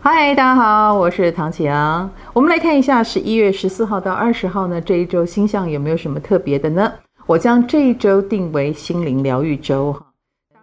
[0.00, 2.08] 嗨，大家好，我是唐启阳。
[2.32, 6.92] 我们来看一下十一月十四号到二十号呢，这一周星象有没有什么特别的呢？
[7.26, 10.06] 我将这一周定为心灵疗愈周哈。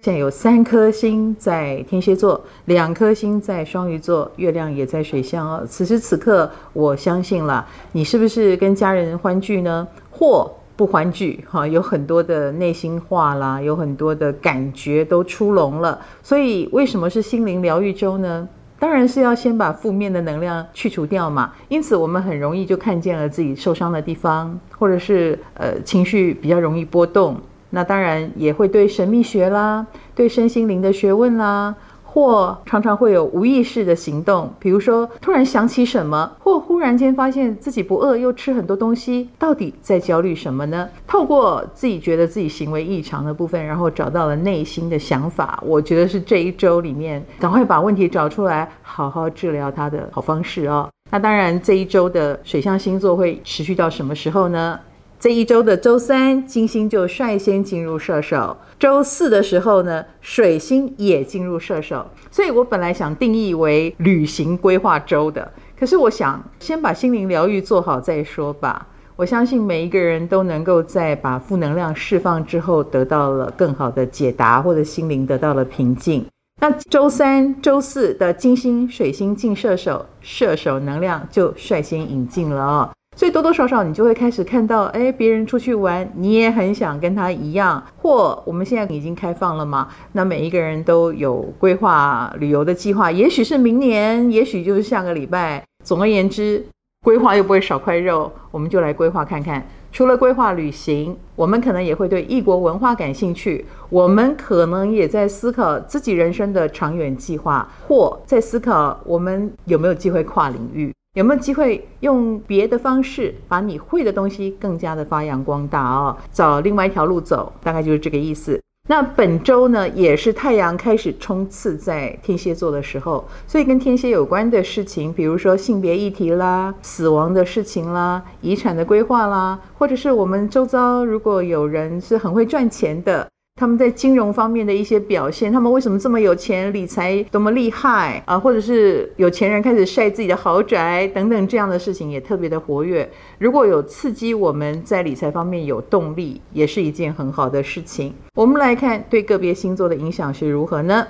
[0.00, 5.62] 现在有三颗星在天蝎座，两颗星在双鱼座，月亮也在水象哦。
[5.68, 9.86] 此时此刻，我相信了，你是不是跟家人欢聚呢？
[10.10, 11.66] 或不欢聚哈？
[11.66, 16.00] 有很多的内心话啦，有很多的感觉都出笼了。
[16.22, 18.48] 所以，为什么是心灵疗愈周呢？
[18.78, 27.36] 当然是要先把负面的能量去除掉嘛，因此我们很容易就看见了自己受伤的地方，或者是呃情绪比较容易波动，
[27.70, 31.74] 那当然也会对神秘学啦，对身心灵的学问啦。
[32.10, 40.88] 或常常会有无意识的行动，比如说突然想起什么，或突然间发现自己不饿又吃很多东西，到底在焦虑什么呢？
[41.08, 50.88] 透过自己觉得自己行为异常的部分，然后找到了内心的想法，我觉得是这一周里面赶快把问题找出来，好好治疗它的好方式哦。
[51.10, 54.78] 那当然，这一周的水象星座会持续到什么时候呢？
[55.18, 62.06] 这一周的周三，金星就率先进入射手；周四的时候呢，水星也进入射手。
[62.30, 68.86] 所以我本来想定义为旅行规划周的，可是我想先把心灵疗愈做好再说吧。
[69.14, 76.24] 我相信每一个人都能够在把负能量释放之后，得到了更好的解答，或者心灵得到了平静。
[76.60, 82.90] 那周三、周四的金星、水星进射手，射手能量就率先引进了哦。
[83.16, 87.82] 所以多多少少你就会开始看到，哎，别人出去玩，你也很想跟他一样。
[87.96, 95.64] 或我们现在已经开放了嘛，那每一个人都有规划旅游的计划，也许是明年，也许就是下个礼拜。
[95.84, 96.62] 总而言之，
[97.02, 99.66] 规划又不会少块肉，我们就来规划看看。
[99.90, 110.92] 除了规划旅行，我们可能也会对异国文化感兴趣，我们可能也在思考自己人生的长远计划，或在思考我们有没有机会跨领域。
[111.14, 116.16] 有没有机会用别的方式把你会的东西更加的发扬光大哦？
[116.30, 118.60] 找另外一条路走，大概就是这个意思。
[118.90, 133.28] 那本周呢，也是太阳开始冲刺在天蝎座的时候，所以跟天蝎有关的事情，比如说性别议题啦、死亡的事情啦、遗产的规划啦，或者是我们周遭如果有人是很会赚钱的。
[133.58, 138.38] 他们在金融方面的一些表现，他们为什么这么有钱，理财多么厉害啊？
[138.38, 143.10] 或者是有钱人开始晒自己的豪宅等等，这样的事情也特别的活跃。
[143.38, 148.14] 如果有刺激我们在理财方面有动力，也是一件很好的事情。
[148.34, 151.08] 我们来看对个别星座的影响是如何呢？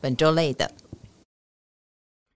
[0.00, 0.70] 本周类的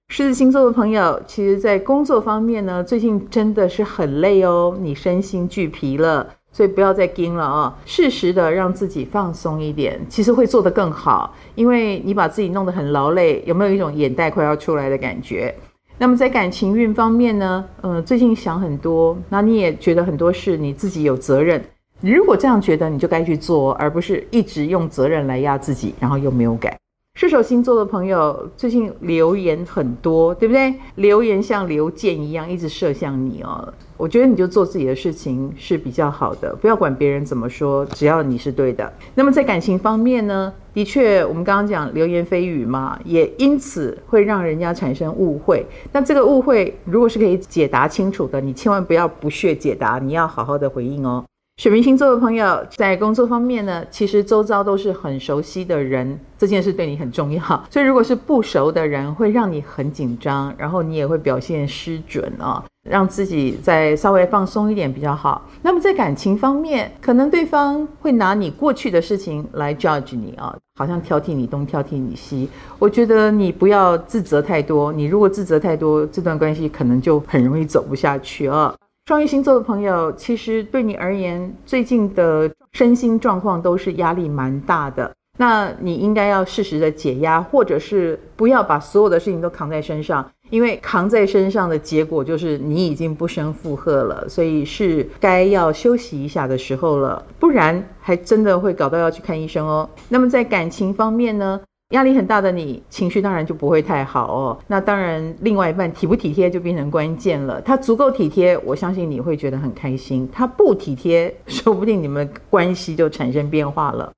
[0.09, 6.35] 狮子星座的朋友，其实在工作方面呢，最近真的是很累哦，你身心俱疲了。
[6.53, 7.75] 所以不要再盯了啊！
[7.87, 11.35] 适时的让自己放松一点，其实会做得更好。
[11.55, 15.55] 因为你把自己弄得很劳累，有没有一种眼袋快要出来的感觉？
[15.99, 17.65] 那么在感情运方面呢？
[17.81, 21.63] 呃，最近想很多，那你也觉得很多事你自己有责任。
[22.01, 26.77] 你如果这样觉得，你就该去做，而不是一直用责任来压自己，然后又没有改。
[27.23, 30.75] 射手星座的朋友最近留言很多，对不对？
[30.97, 33.73] 留言像流箭一样一直射向你哦。
[33.97, 38.93] 我觉得你就做自己的事情是比较好的，不要管别人怎么说，只要你是对的。
[39.15, 40.53] 那么在感情方面呢？
[40.75, 45.65] 的确，我们刚刚讲流言蜚语嘛，也因此会让人家产生误会。
[45.93, 51.25] 那这个误会如果是可以解答清楚的，你千万不要不屑解答，你要好好的回应哦。
[51.63, 57.41] 水瓶星座的朋友在工作方面呢，其实周遭都是很熟悉的人，这件事对你很重要。
[57.71, 65.49] 所以如果是不熟的人，会让你很紧张，然后你也会表现失准哦，让自己再稍微放松一点比较好。
[65.63, 72.49] 那么在感情方面，可能对方会拿你过去的事情来 judge 你啊，好像挑剔你东挑剔你西。
[72.81, 78.75] 我觉得你不要自责太多，你如果自责太多，这段关系可能就很容易走不下去啊。
[79.07, 85.11] 双鱼星座的朋友，其实对你而言，最近的身心状况都是压力蛮大的。
[85.39, 94.29] 那你应该要适时的解压，或者是不要把所有的事情都扛在身上，因为扛在身上的结果就是你已经不胜负荷了。
[94.29, 99.89] 所以是该要休息一下的时候了，不然还真的会搞到要去看医生哦。
[100.09, 101.61] 那么在感情方面呢？
[101.93, 104.59] 压力很大的你，情绪当然就不会太好哦。
[104.67, 107.61] 那当然，另外一半体不体贴就变成关键了。
[107.61, 114.11] 他足够体贴，我相信你会觉得很开心；他不体贴，说不定你们关系就产生变化了。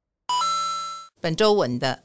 [1.20, 1.98] 本周稳的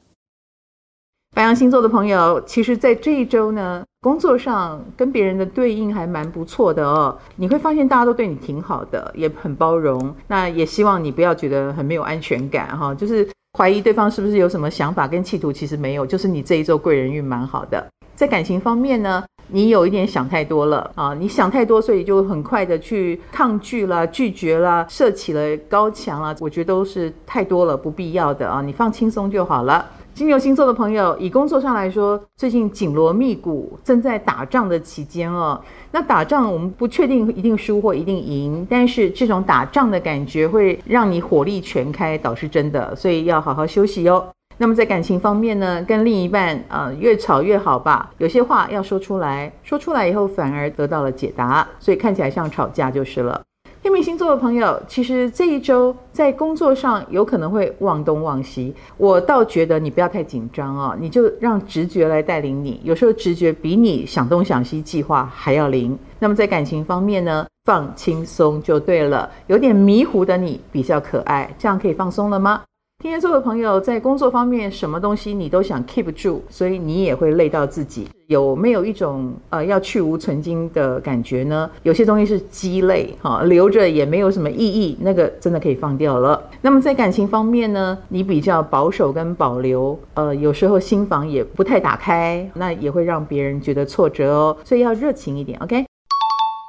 [1.34, 7.16] 白羊星座的朋友，其实在这一周呢，工作上跟别人的对应还蛮不错的哦。
[7.36, 10.12] 你会发现大家都对你挺好的，也很包容。
[10.26, 13.28] 那也希望你不要觉得很没有安全感哈，就是。
[13.58, 17.84] 怀疑对方是不是有什么想法跟企图，其实没有，就是你这一周贵人运蛮好的。
[18.14, 21.14] 在感情方面呢，你有一点想太多了啊！
[21.14, 26.36] 你想太多，所以就很快的去抗拒了、拒绝了、设起了高墙了。
[26.38, 28.62] 我觉得都是太多了，不必要的啊！
[28.62, 29.84] 你放轻松就好了。
[30.14, 35.58] 金牛星座的朋友，以工作上来说，最近紧锣密鼓，正在打仗的期间哦。
[35.92, 44.22] 那打仗我们不确定一定输或一定赢，但是这种打仗的感觉会让你火力全开，倒是真的，所以要好好休息哟。
[44.58, 53.40] 那么在感情方面呢，跟另一半呃越吵越好吧，有些话要说出来，说出来以后反而得到了解答，所以看起来像吵架就是了。
[53.82, 65.98] 天秤星座的朋友，其实这一周在工作上有可能会忘东忘西，我倒觉得你不要太紧张、哦，你就让直觉来带领你，有时候直觉比你想东想西计划还要灵。
[66.18, 72.60] 那么在感情方面呢，放轻松就对了，有点迷糊的你比较可爱，这样可以放松了吗？
[73.00, 78.06] 天蝎座的朋友在工作方面，什么东西你都想 keep 住，所以你也会累到自己。
[78.26, 81.70] 有没有一种呃要去无存菁的感觉呢？
[81.82, 86.38] 有些东西是鸡肋，哈，留着也没有什么意义，那个真的可以放掉了。
[86.60, 94.54] 那么在感情方面呢，你比较保守跟保留，呃，有时候心房也不太打开，那也会让别人觉得挫折哦。
[94.62, 95.86] 所以要热情一点，OK。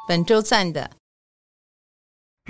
[0.08, 0.90] 本周赞的。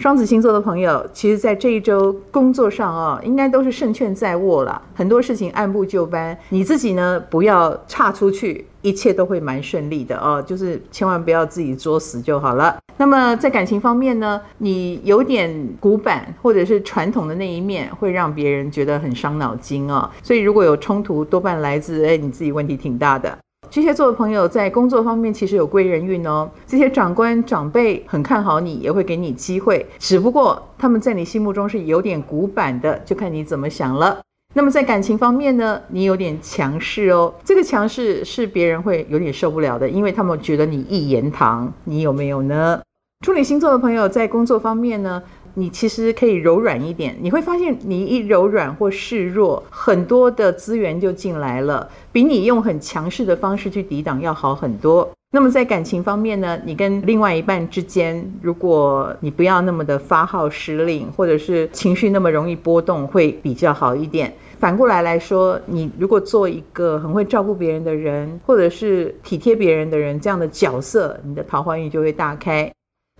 [0.01, 6.35] 双子星座的朋友，其实，在这一周工作上啊、哦，应该都是胜券在握了，很多事情按部就班。
[6.49, 10.41] 你自己呢，不要差出去，一切都会蛮顺利的哦。
[10.41, 12.75] 就是千万不要自己作死就好了。
[12.97, 20.09] 那么在感情方面呢，你有点古板或者是传统的那一面，会让别人觉得很伤脑筋哦。
[20.23, 23.37] 所以如果有冲突，多半来自哎你自己问题挺大的。
[23.71, 34.19] 巨蟹座的朋友在工作方面其实有贵人运哦，这些长官长辈很看好你，也会给你机会，只不过他们在你心目中是有点古板的，就看你怎么想了。
[34.53, 42.81] 那么在感情方面呢，你有点强势哦，这个强势是别人会有点受不了的，因为他们觉得你一言堂，你有没有呢？
[43.25, 45.21] 处女星座的朋友在工作方面呢，
[45.53, 55.09] 你其实可以柔软一点，你会发现你一柔软或示弱，很多的资源就进来了，比你用很强势的方式去抵挡要好很多。
[55.33, 64.33] 那么在感情方面呢，你跟另外一半之间，如果你不要那么的发号施令，或者是情绪那么容易波动，会比较好一点。
[64.59, 72.69] 反过来来说，你如果做一个很会照顾别人的人，或者是体贴别人的人这样的角色，你的桃花运就会大开。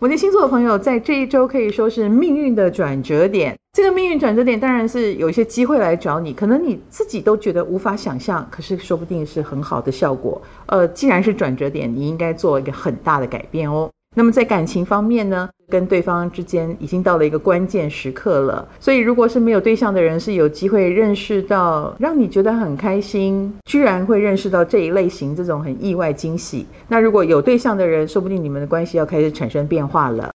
[0.02, 3.56] 摩羯星座的朋友在这一周可以说是命运的转折点。
[3.72, 10.42] 这个命运转折点当然是有一些机会来找你，可能你自己都觉得无法想象，可是说不定是很好的效果。
[10.66, 13.92] 呃，既然是转折点，你应该做一个很大的改变哦。
[14.14, 26.66] 那么在感情方面呢，跟对方之间已经到了一个关键时刻了，所以如果是没有对象的人，是有机会认识到让你觉得很开心，居然会认识到这一类型这种很意外惊喜。
[26.90, 30.30] 那如果有对象的人，说不定你们的关系要开始产生变化了。